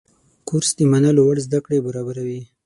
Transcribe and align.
کورس 0.47 0.69
د 0.77 0.79
منلو 0.91 1.21
وړ 1.25 1.37
زده 1.45 1.59
کړه 1.65 1.77
برابروي. 1.85 2.41